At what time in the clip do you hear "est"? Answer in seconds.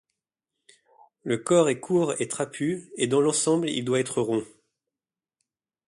1.69-1.79